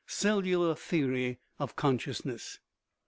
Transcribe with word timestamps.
Cellular 0.07 0.73
theory 0.73 1.37
of 1.59 1.75
consciousness. 1.75 2.57